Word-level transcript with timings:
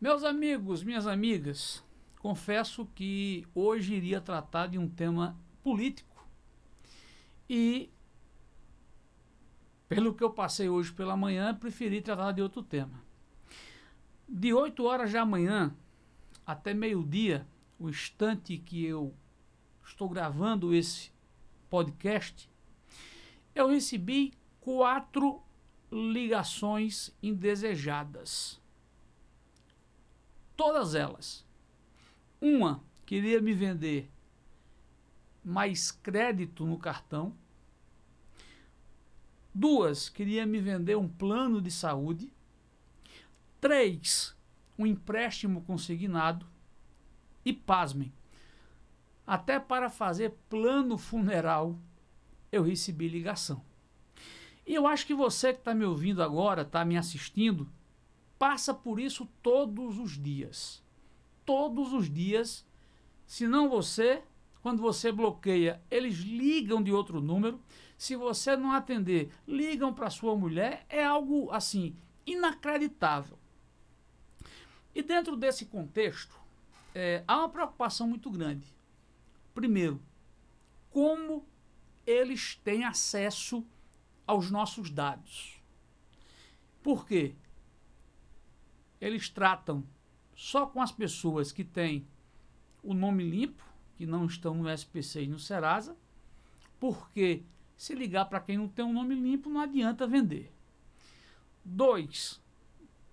Meus 0.00 0.24
amigos, 0.24 0.82
minhas 0.82 1.06
amigas, 1.06 1.84
confesso 2.20 2.86
que 2.94 3.46
hoje 3.54 3.92
iria 3.92 4.18
tratar 4.18 4.66
de 4.66 4.78
um 4.78 4.88
tema 4.88 5.36
político 5.62 6.26
e, 7.46 7.90
pelo 9.90 10.14
que 10.14 10.24
eu 10.24 10.30
passei 10.30 10.70
hoje 10.70 10.90
pela 10.90 11.18
manhã, 11.18 11.54
preferi 11.54 12.00
tratar 12.00 12.32
de 12.32 12.40
outro 12.40 12.62
tema. 12.62 13.04
De 14.26 14.54
8 14.54 14.82
horas 14.84 15.12
da 15.12 15.22
manhã 15.26 15.76
até 16.46 16.72
meio-dia, 16.72 17.46
o 17.78 17.90
instante 17.90 18.56
que 18.56 18.82
eu 18.82 19.14
estou 19.84 20.08
gravando 20.08 20.74
esse 20.74 21.12
podcast, 21.68 22.48
eu 23.54 23.68
recebi 23.68 24.32
quatro 24.62 25.42
ligações 25.92 27.14
indesejadas. 27.22 28.59
Todas 30.60 30.94
elas. 30.94 31.42
Uma 32.38 32.84
queria 33.06 33.40
me 33.40 33.54
vender 33.54 34.10
mais 35.42 35.90
crédito 35.90 36.66
no 36.66 36.76
cartão. 36.76 37.34
Duas 39.54 40.10
queria 40.10 40.44
me 40.44 40.60
vender 40.60 40.98
um 40.98 41.08
plano 41.08 41.62
de 41.62 41.70
saúde. 41.70 42.30
Três, 43.58 44.36
um 44.78 44.84
empréstimo 44.84 45.62
consignado. 45.62 46.46
E 47.42 47.54
pasmem, 47.54 48.12
até 49.26 49.58
para 49.58 49.88
fazer 49.88 50.34
plano 50.50 50.98
funeral 50.98 51.78
eu 52.52 52.62
recebi 52.62 53.08
ligação. 53.08 53.64
E 54.66 54.74
eu 54.74 54.86
acho 54.86 55.06
que 55.06 55.14
você 55.14 55.54
que 55.54 55.60
está 55.60 55.74
me 55.74 55.86
ouvindo 55.86 56.22
agora, 56.22 56.60
está 56.60 56.84
me 56.84 56.98
assistindo, 56.98 57.66
passa 58.40 58.72
por 58.72 58.98
isso 58.98 59.28
todos 59.42 59.98
os 59.98 60.12
dias. 60.12 60.82
Todos 61.44 61.92
os 61.92 62.08
dias. 62.10 62.66
Se 63.26 63.46
não 63.46 63.68
você, 63.68 64.22
quando 64.62 64.80
você 64.80 65.12
bloqueia, 65.12 65.78
eles 65.90 66.20
ligam 66.20 66.82
de 66.82 66.90
outro 66.90 67.20
número. 67.20 67.60
Se 67.98 68.16
você 68.16 68.56
não 68.56 68.72
atender, 68.72 69.30
ligam 69.46 69.92
para 69.92 70.08
sua 70.08 70.34
mulher. 70.34 70.86
É 70.88 71.04
algo 71.04 71.50
assim 71.50 71.94
inacreditável. 72.26 73.38
E 74.94 75.02
dentro 75.02 75.36
desse 75.36 75.66
contexto, 75.66 76.34
é, 76.94 77.22
há 77.28 77.40
uma 77.40 77.48
preocupação 77.50 78.08
muito 78.08 78.30
grande. 78.30 78.74
Primeiro, 79.52 80.00
como 80.88 81.44
eles 82.06 82.54
têm 82.64 82.84
acesso 82.84 83.62
aos 84.26 84.50
nossos 84.50 84.90
dados. 84.90 85.60
Por 86.82 87.06
quê? 87.06 87.34
Eles 89.00 89.28
tratam 89.28 89.84
só 90.34 90.66
com 90.66 90.82
as 90.82 90.92
pessoas 90.92 91.52
que 91.52 91.64
têm 91.64 92.06
o 92.82 92.94
nome 92.94 93.28
limpo, 93.28 93.64
que 93.96 94.06
não 94.06 94.26
estão 94.26 94.54
no 94.54 94.68
SPC 94.68 95.24
e 95.24 95.28
no 95.28 95.38
Serasa, 95.38 95.96
porque 96.78 97.42
se 97.76 97.94
ligar 97.94 98.26
para 98.26 98.40
quem 98.40 98.58
não 98.58 98.68
tem 98.68 98.84
um 98.84 98.92
nome 98.92 99.14
limpo, 99.14 99.48
não 99.48 99.60
adianta 99.60 100.06
vender. 100.06 100.52
Dois, 101.64 102.42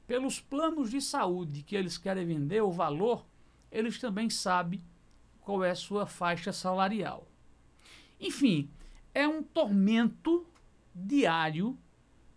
pelos 0.05 0.39
planos 0.39 0.89
de 0.89 1.02
saúde 1.02 1.63
que 1.63 1.75
eles 1.75 1.97
querem 1.97 2.25
vender, 2.25 2.61
o 2.61 2.71
valor, 2.71 3.25
eles 3.71 3.99
também 3.99 4.30
sabem 4.30 4.81
qual 5.41 5.63
é 5.63 5.71
a 5.71 5.75
sua 5.75 6.05
faixa 6.05 6.52
salarial. 6.52 7.27
Enfim, 8.19 8.69
é 9.13 9.27
um 9.27 9.43
tormento 9.43 10.45
diário 10.93 11.77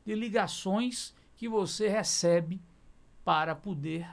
de 0.05 0.15
ligações 0.15 1.15
que 1.37 1.49
você 1.49 1.89
recebe 1.89 2.61
para 3.25 3.55
poder 3.55 4.09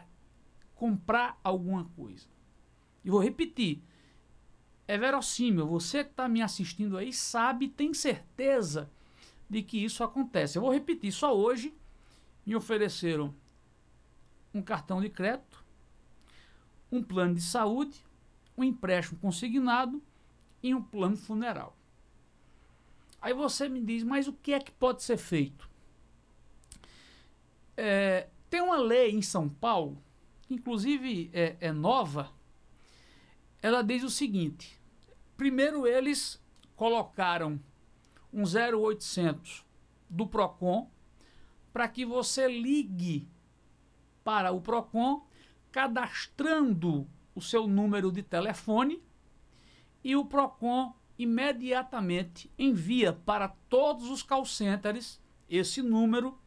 comprar 0.75 1.39
alguma 1.43 1.85
coisa. 1.95 2.27
E 3.03 3.09
vou 3.09 3.21
repetir, 3.21 3.81
é 4.87 4.97
verossímil, 4.97 5.67
você 5.67 6.03
que 6.03 6.11
está 6.11 6.27
me 6.27 6.41
assistindo 6.41 6.97
aí 6.97 7.11
sabe, 7.11 7.67
tem 7.67 7.93
certeza 7.93 8.89
de 9.49 9.61
que 9.61 9.83
isso 9.83 10.03
acontece. 10.03 10.57
Eu 10.57 10.61
vou 10.61 10.71
repetir, 10.71 11.11
só 11.11 11.35
hoje 11.35 11.73
me 12.45 12.55
ofereceram 12.55 13.33
um 14.53 14.61
cartão 14.61 15.01
de 15.01 15.09
crédito, 15.09 15.63
um 16.91 17.03
plano 17.03 17.35
de 17.35 17.41
saúde, 17.41 18.05
um 18.57 18.63
empréstimo 18.63 19.19
consignado 19.19 20.01
e 20.63 20.73
um 20.73 20.81
plano 20.81 21.17
funeral. 21.17 21.77
Aí 23.21 23.33
você 23.33 23.67
me 23.67 23.81
diz, 23.81 24.03
mas 24.03 24.27
o 24.27 24.33
que 24.33 24.53
é 24.53 24.59
que 24.59 24.71
pode 24.71 25.03
ser 25.03 25.17
feito? 25.17 25.69
É, 27.75 28.27
tem 28.49 28.61
uma 28.61 28.77
lei 28.77 29.11
em 29.11 29.21
São 29.21 29.49
Paulo, 29.49 30.01
que 30.41 30.53
inclusive 30.53 31.29
é, 31.33 31.57
é 31.59 31.71
nova, 31.71 32.31
ela 33.61 33.81
diz 33.81 34.03
o 34.03 34.09
seguinte: 34.09 34.79
primeiro 35.35 35.85
eles 35.85 36.41
colocaram 36.75 37.59
um 38.31 38.43
0800 38.43 39.65
do 40.09 40.27
PROCON 40.27 40.89
para 41.73 41.87
que 41.87 42.05
você 42.05 42.47
ligue 42.47 43.27
para 44.23 44.51
o 44.51 44.61
PROCON 44.61 45.25
cadastrando 45.71 47.07
o 47.35 47.41
seu 47.41 47.67
número 47.67 48.11
de 48.11 48.23
telefone 48.23 49.01
e 50.03 50.15
o 50.15 50.25
PROCON 50.25 50.93
imediatamente 51.17 52.51
envia 52.57 53.11
para 53.11 53.49
todos 53.69 54.09
os 54.09 54.23
call 54.23 54.45
centers 54.45 55.19
esse 55.49 55.81
número 55.81 56.37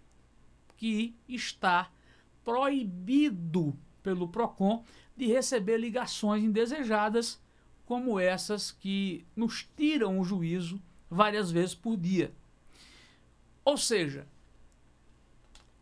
que 0.81 1.15
está 1.29 1.93
proibido 2.43 3.79
pelo 4.03 4.27
PROCON 4.27 4.83
de 5.15 5.27
receber 5.27 5.77
ligações 5.77 6.43
indesejadas 6.43 7.39
como 7.85 8.19
essas 8.19 8.73
que 8.73 9.27
nos 9.37 9.69
tiram 9.77 10.19
o 10.19 10.25
juízo 10.25 10.81
várias 11.11 11.51
vezes 11.51 11.75
por 11.75 11.99
dia. 11.99 12.33
Ou 13.63 13.77
seja, 13.77 14.27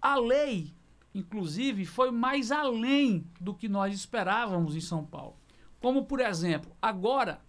a 0.02 0.16
lei, 0.16 0.74
inclusive, 1.14 1.86
foi 1.86 2.10
mais 2.10 2.50
além 2.50 3.24
do 3.40 3.54
que 3.54 3.68
nós 3.68 3.94
esperávamos 3.94 4.74
em 4.74 4.80
São 4.80 5.04
Paulo. 5.04 5.36
Como, 5.78 6.06
por 6.06 6.18
exemplo, 6.18 6.76
agora 6.82 7.40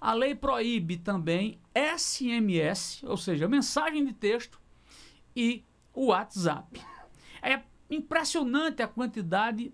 a 0.00 0.12
lei 0.12 0.34
proíbe 0.34 0.96
também 0.96 1.60
SMS, 1.72 3.04
ou 3.04 3.16
seja, 3.16 3.46
mensagem 3.46 4.04
de 4.04 4.12
texto 4.12 4.60
e 5.36 5.64
o 5.94 6.06
WhatsApp. 6.06 6.82
É 7.40 7.62
impressionante 7.88 8.82
a 8.82 8.88
quantidade 8.88 9.72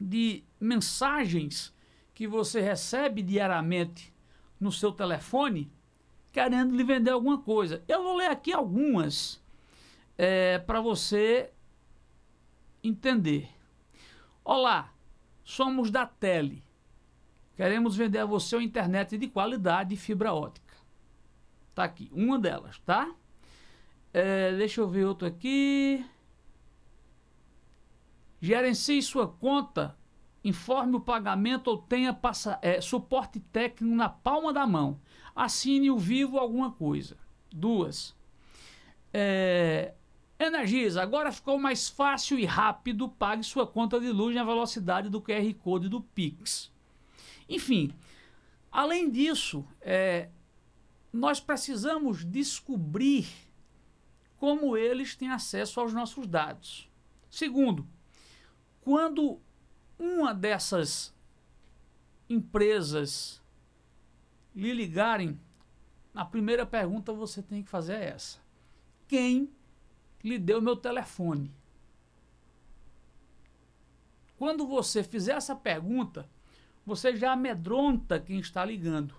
de 0.00 0.44
mensagens 0.60 1.74
que 2.14 2.28
você 2.28 2.60
recebe 2.60 3.22
diariamente 3.22 4.14
no 4.60 4.70
seu 4.70 4.92
telefone 4.92 5.70
querendo 6.32 6.76
lhe 6.76 6.84
vender 6.84 7.10
alguma 7.10 7.38
coisa. 7.38 7.82
Eu 7.88 8.02
vou 8.02 8.16
ler 8.16 8.30
aqui 8.30 8.52
algumas 8.52 9.42
é, 10.18 10.58
para 10.58 10.82
você 10.82 11.50
entender. 12.84 13.48
Olá, 14.44 14.92
somos 15.42 15.90
da 15.90 16.04
Tele. 16.04 16.62
Queremos 17.56 17.96
vender 17.96 18.18
a 18.18 18.26
você 18.26 18.54
uma 18.54 18.62
internet 18.62 19.16
de 19.16 19.28
qualidade 19.28 19.94
e 19.94 19.96
fibra 19.96 20.34
ótica. 20.34 20.74
Tá 21.74 21.84
aqui, 21.84 22.10
uma 22.12 22.38
delas, 22.38 22.78
tá? 22.80 23.10
É, 24.18 24.56
deixa 24.56 24.80
eu 24.80 24.88
ver 24.88 25.04
outro 25.04 25.28
aqui. 25.28 26.02
Gerencie 28.40 29.02
sua 29.02 29.28
conta, 29.28 29.94
informe 30.42 30.96
o 30.96 31.00
pagamento 31.00 31.68
ou 31.68 31.76
tenha 31.76 32.14
passa, 32.14 32.58
é, 32.62 32.80
suporte 32.80 33.38
técnico 33.38 33.94
na 33.94 34.08
palma 34.08 34.54
da 34.54 34.66
mão. 34.66 34.98
Assine 35.34 35.90
o 35.90 35.98
vivo 35.98 36.38
alguma 36.38 36.72
coisa. 36.72 37.18
Duas. 37.52 38.16
É, 39.12 39.92
Energisa, 40.40 41.02
agora 41.02 41.30
ficou 41.30 41.58
mais 41.58 41.86
fácil 41.90 42.38
e 42.38 42.46
rápido. 42.46 43.10
Pague 43.10 43.42
sua 43.42 43.66
conta 43.66 44.00
de 44.00 44.08
luz 44.08 44.34
na 44.34 44.44
velocidade 44.44 45.10
do 45.10 45.20
QR 45.20 45.52
Code 45.62 45.90
do 45.90 46.00
Pix. 46.00 46.72
Enfim, 47.46 47.92
além 48.72 49.10
disso, 49.10 49.62
é, 49.82 50.30
nós 51.12 51.38
precisamos 51.38 52.24
descobrir 52.24 53.45
como 54.38 54.76
eles 54.76 55.14
têm 55.14 55.30
acesso 55.30 55.80
aos 55.80 55.92
nossos 55.92 56.26
dados. 56.26 56.90
Segundo, 57.30 57.86
quando 58.80 59.40
uma 59.98 60.34
dessas 60.34 61.14
empresas 62.28 63.42
lhe 64.54 64.72
ligarem, 64.72 65.38
a 66.14 66.24
primeira 66.24 66.64
pergunta 66.64 67.12
você 67.12 67.42
tem 67.42 67.62
que 67.62 67.70
fazer 67.70 67.94
é 67.94 68.08
essa: 68.10 68.38
quem 69.08 69.50
lhe 70.22 70.38
deu 70.38 70.60
meu 70.60 70.76
telefone? 70.76 71.54
Quando 74.36 74.66
você 74.66 75.02
fizer 75.02 75.32
essa 75.32 75.56
pergunta, 75.56 76.28
você 76.84 77.16
já 77.16 77.32
amedronta 77.32 78.20
quem 78.20 78.38
está 78.38 78.64
ligando. 78.64 79.14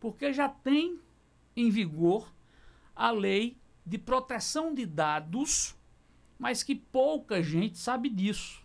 Porque 0.00 0.32
já 0.32 0.48
tem 0.48 0.98
em 1.54 1.70
vigor 1.70 2.32
a 2.94 3.10
lei 3.10 3.56
de 3.86 3.96
proteção 3.96 4.74
de 4.74 4.84
dados 4.84 5.76
mas 6.38 6.62
que 6.62 6.74
pouca 6.74 7.42
gente 7.42 7.78
sabe 7.78 8.08
disso. 8.08 8.64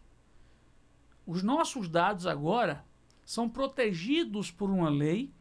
Os 1.26 1.42
nossos 1.42 1.88
dados 1.88 2.28
agora 2.28 2.84
são 3.26 3.48
protegidos 3.48 4.52
por 4.52 4.70
uma 4.70 4.90
lei 4.90 5.32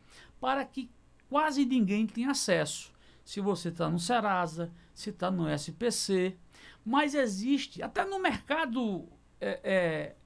para 0.41 0.65
que 0.65 0.91
quase 1.29 1.65
ninguém 1.65 2.07
tenha 2.07 2.31
acesso. 2.31 2.93
Se 3.25 3.41
você 3.41 3.69
está 3.69 3.89
no 3.89 3.99
Serasa, 3.99 4.73
se 4.95 5.11
está 5.11 5.31
no 5.31 5.49
SPC, 5.49 6.37
mas 6.85 7.15
existe, 7.15 7.83
até 7.83 8.05
no 8.05 8.19
mercado 8.19 9.09
é, 9.41 9.61
é, 9.63 10.17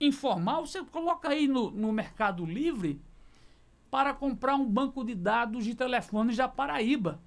informal, 0.00 0.66
você 0.66 0.82
coloca 0.84 1.28
aí 1.28 1.46
no, 1.46 1.70
no 1.70 1.92
Mercado 1.92 2.44
Livre 2.44 3.00
para 3.90 4.14
comprar 4.14 4.56
um 4.56 4.68
banco 4.68 5.04
de 5.04 5.14
dados 5.14 5.64
de 5.64 5.74
telefones 5.74 6.36
da 6.36 6.48
Paraíba. 6.48 7.20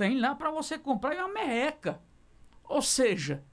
Tem 0.00 0.18
lá 0.18 0.34
para 0.34 0.50
você 0.50 0.78
comprar 0.78 1.14
uma 1.14 1.28
merreca. 1.28 2.00
Ou 2.64 2.80
seja, 2.80 3.44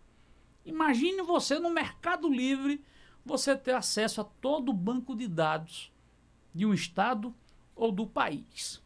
imagine 0.63 1.21
você 1.21 1.59
no 1.59 1.69
Mercado 1.69 2.29
Livre 2.29 2.81
você 3.25 3.53
ter 3.53 3.75
acesso 3.75 4.21
a 4.21 4.23
todo 4.23 4.69
o 4.69 4.73
banco 4.73 5.13
de 5.13 5.27
dados 5.27 5.91
de 6.55 6.65
um 6.65 6.73
estado 6.73 7.35
ou 7.75 7.91
do 7.91 8.07
país. 8.07 8.81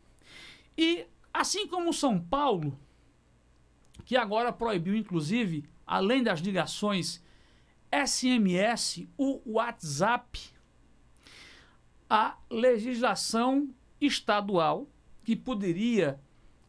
E 0.75 1.05
assim 1.31 1.67
como 1.67 1.93
São 1.93 2.19
Paulo, 2.19 2.79
que 4.05 4.17
agora 4.17 4.51
proibiu 4.51 4.95
inclusive, 4.95 5.69
além 5.85 6.23
das 6.23 6.39
ligações 6.39 7.23
SMS, 7.91 9.07
o 9.15 9.39
WhatsApp, 9.45 10.49
a 12.09 12.39
legislação 12.49 13.69
estadual 14.01 14.89
que 15.23 15.35
poderia 15.35 16.19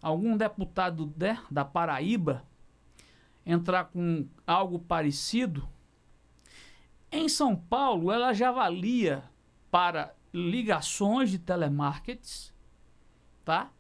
algum 0.03 0.37
deputado 0.37 1.07
de, 1.07 1.39
da 1.49 1.65
Paraíba 1.65 2.45
entrar 3.47 3.85
com 3.85 4.27
algo 4.47 4.79
parecido, 4.81 5.69
em 7.11 7.29
São 7.29 7.55
Paulo 7.55 8.11
ela 8.11 8.33
já 8.33 8.51
valia 8.51 9.23
para 9.71 10.15
ligações 10.33 11.31
de 11.31 11.39
telemarketing, 11.39 12.53
tá? 13.45 13.71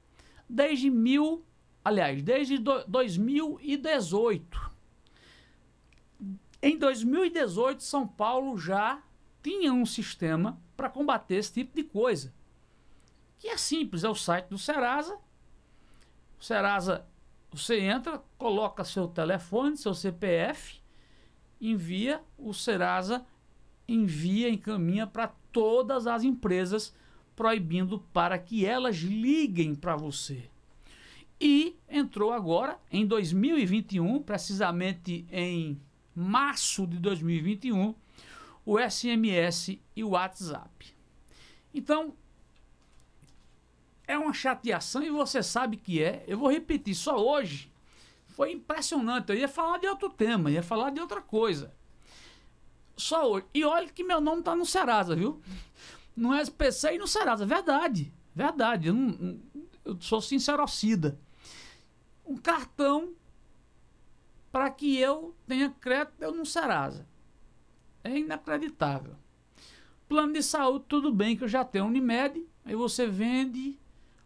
Desde 0.48 0.90
mil, 0.90 1.44
aliás, 1.84 2.22
desde 2.22 2.58
do, 2.58 2.84
2018. 2.86 4.72
Em 6.60 6.78
2018, 6.78 7.82
São 7.82 8.06
Paulo 8.06 8.56
já 8.58 9.02
tinha 9.42 9.72
um 9.72 9.86
sistema 9.86 10.60
para 10.76 10.90
combater 10.90 11.36
esse 11.36 11.52
tipo 11.52 11.74
de 11.74 11.82
coisa. 11.84 12.32
Que 13.38 13.48
é 13.48 13.56
simples, 13.56 14.04
é 14.04 14.08
o 14.08 14.14
site 14.14 14.46
do 14.46 14.58
Serasa. 14.58 15.18
O 16.42 16.44
Serasa, 16.44 17.06
você 17.52 17.78
entra, 17.78 18.20
coloca 18.36 18.82
seu 18.82 19.06
telefone, 19.06 19.76
seu 19.76 19.94
CPF, 19.94 20.80
envia, 21.60 22.20
o 22.36 22.52
Serasa 22.52 23.24
envia, 23.86 24.48
encaminha 24.50 25.06
para 25.06 25.28
todas 25.52 26.08
as 26.08 26.24
empresas, 26.24 26.92
proibindo 27.36 28.00
para 28.12 28.36
que 28.40 28.66
elas 28.66 28.96
liguem 28.96 29.72
para 29.72 29.94
você. 29.94 30.50
E 31.40 31.76
entrou 31.88 32.32
agora, 32.32 32.76
em 32.90 33.06
2021, 33.06 34.20
precisamente 34.20 35.24
em 35.30 35.80
março 36.12 36.88
de 36.88 36.98
2021, 36.98 37.94
o 38.66 38.80
SMS 38.80 39.78
e 39.94 40.02
o 40.02 40.08
WhatsApp. 40.08 40.92
Então, 41.72 42.16
é 44.12 44.18
uma 44.18 44.32
chateação 44.32 45.02
e 45.02 45.10
você 45.10 45.42
sabe 45.42 45.76
que 45.76 46.02
é. 46.02 46.24
Eu 46.26 46.38
vou 46.38 46.50
repetir, 46.50 46.94
só 46.94 47.16
hoje 47.16 47.72
foi 48.28 48.52
impressionante. 48.52 49.30
Eu 49.30 49.36
ia 49.36 49.48
falar 49.48 49.78
de 49.78 49.86
outro 49.86 50.08
tema, 50.08 50.50
ia 50.50 50.62
falar 50.62 50.90
de 50.90 51.00
outra 51.00 51.20
coisa. 51.20 51.72
Só 52.96 53.30
hoje. 53.30 53.46
E 53.54 53.64
olha 53.64 53.88
que 53.88 54.04
meu 54.04 54.20
nome 54.20 54.42
tá 54.42 54.54
no 54.54 54.66
Serasa, 54.66 55.14
viu? 55.14 55.40
No 56.16 56.34
SPC 56.34 56.94
e 56.94 56.98
no 56.98 57.06
Serasa. 57.06 57.46
Verdade. 57.46 58.12
Verdade. 58.34 58.88
Eu, 58.88 58.94
não, 58.94 59.40
eu 59.84 60.00
sou 60.00 60.20
sincerocida. 60.20 61.18
Um 62.24 62.36
cartão 62.36 63.12
para 64.50 64.70
que 64.70 64.98
eu 64.98 65.34
tenha 65.46 65.70
crédito 65.70 66.20
eu 66.20 66.32
no 66.32 66.44
Serasa. 66.44 67.06
É 68.04 68.18
inacreditável. 68.18 69.14
Plano 70.08 70.34
de 70.34 70.42
saúde, 70.42 70.84
tudo 70.88 71.12
bem 71.12 71.36
que 71.36 71.44
eu 71.44 71.48
já 71.48 71.64
tenho 71.64 71.86
Unimed, 71.86 72.44
aí 72.64 72.74
você 72.74 73.06
vende 73.06 73.78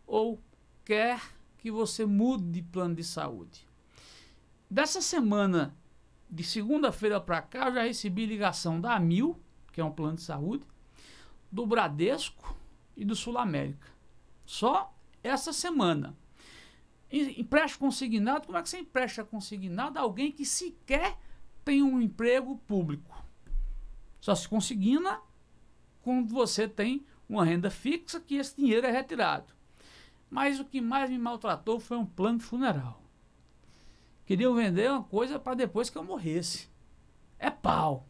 ou 0.07 0.41
quer 0.85 1.21
que 1.59 1.71
você 1.71 2.07
mude 2.07 2.45
de 2.45 2.63
plano 2.63 2.95
de 2.95 3.03
saúde. 3.03 3.67
Dessa 4.71 5.01
semana 5.01 5.77
de 6.31 6.45
segunda-feira 6.45 7.21
para 7.21 7.43
cá, 7.43 7.69
eu 7.69 7.75
já 7.75 7.83
recebi 7.83 8.27
ligação 8.27 8.81
da 8.81 8.99
Mil, 8.99 9.41
que 9.73 9.81
é 9.81 9.85
um 9.85 9.93
plano 9.93 10.17
de 10.17 10.23
saúde, 10.23 10.65
do 11.51 11.67
Bradesco 11.67 12.57
e 12.97 13.05
do 13.05 13.15
Sul 13.15 13.39
América. 13.39 13.89
Só 14.45 14.95
essa 15.23 15.53
semana. 15.53 16.17
Empréstimo 17.11 17.87
consignado, 17.87 18.47
como 18.47 18.59
é 18.59 18.63
que 18.63 18.69
você 18.69 18.81
empresta 18.81 19.25
consignado 19.25 19.99
a 19.99 20.03
alguém 20.03 20.33
que 20.33 20.45
sequer 20.45 21.17
tem 21.65 21.83
um 21.83 22.01
emprego 22.01 22.59
público? 22.67 23.25
Só 24.21 24.35
se 24.35 24.49
consigna 24.49 25.21
quando 26.03 26.33
você 26.33 26.67
tem 26.67 27.07
uma 27.29 27.45
renda 27.45 27.71
fixa 27.71 28.21
que 28.21 28.37
esse 28.37 28.57
dinheiro 28.57 28.87
é 28.87 28.91
retirado. 28.91 29.55
Mas 30.29 30.59
o 30.59 30.65
que 30.65 30.81
mais 30.81 31.11
me 31.11 31.19
maltratou 31.19 31.79
foi 31.79 31.97
um 31.97 32.07
plano 32.07 32.41
funeral. 32.41 33.03
Queriam 34.25 34.55
vender 34.55 34.91
uma 34.91 35.05
coisa 35.05 35.39
para 35.39 35.55
depois 35.55 35.89
que 35.89 35.97
eu 35.97 36.05
morresse. 36.05 36.69
É 37.39 37.51
pau. 37.51 38.09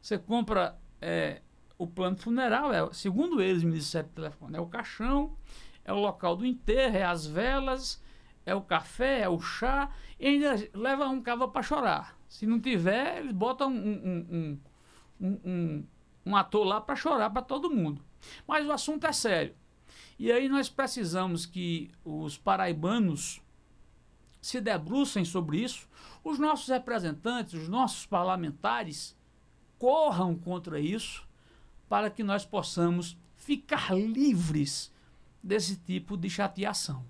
Você 0.00 0.18
compra 0.18 0.78
é, 1.00 1.42
o 1.78 1.86
plano 1.86 2.16
funeral, 2.16 2.72
é, 2.72 2.92
segundo 2.92 3.40
eles 3.40 3.62
me 3.62 3.72
disseram 3.72 4.08
telefone, 4.08 4.56
é 4.56 4.60
o 4.60 4.66
caixão, 4.66 5.36
é 5.84 5.92
o 5.92 5.98
local 5.98 6.36
do 6.36 6.44
enterro, 6.44 6.96
é 6.96 7.04
as 7.04 7.26
velas, 7.26 8.02
é 8.44 8.54
o 8.54 8.60
café, 8.60 9.20
é 9.20 9.28
o 9.28 9.40
chá, 9.40 9.90
e 10.18 10.26
ainda 10.26 10.68
leva 10.74 11.08
um 11.08 11.22
cava 11.22 11.48
para 11.48 11.62
chorar. 11.62 12.18
Se 12.28 12.46
não 12.46 12.60
tiver, 12.60 13.18
eles 13.18 13.32
botam 13.32 13.70
um, 13.70 14.28
um, 14.30 14.58
um, 15.20 15.40
um, 15.44 15.86
um 16.26 16.36
ator 16.36 16.66
lá 16.66 16.80
para 16.80 16.96
chorar 16.96 17.30
para 17.30 17.42
todo 17.42 17.70
mundo. 17.70 18.04
Mas 18.46 18.66
o 18.66 18.72
assunto 18.72 19.06
é 19.06 19.12
sério. 19.12 19.54
E 20.18 20.32
aí 20.32 20.48
nós 20.48 20.68
precisamos 20.68 21.46
que 21.46 21.90
os 22.04 22.36
paraibanos 22.36 23.40
se 24.40 24.60
debrucem 24.60 25.24
sobre 25.24 25.62
isso, 25.62 25.88
os 26.24 26.38
nossos 26.38 26.68
representantes, 26.68 27.54
os 27.54 27.68
nossos 27.68 28.04
parlamentares 28.06 29.16
corram 29.78 30.34
contra 30.34 30.80
isso 30.80 31.26
para 31.88 32.10
que 32.10 32.24
nós 32.24 32.44
possamos 32.44 33.16
ficar 33.36 33.94
livres 33.96 34.92
desse 35.42 35.76
tipo 35.76 36.16
de 36.16 36.28
chateação. 36.28 37.04